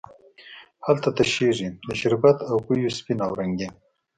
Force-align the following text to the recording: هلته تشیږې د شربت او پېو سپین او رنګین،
هلته 0.85 1.07
تشیږې 1.17 1.69
د 1.87 1.89
شربت 2.01 2.37
او 2.49 2.55
پېو 2.65 2.89
سپین 2.97 3.19
او 3.25 3.31
رنګین، 3.39 3.73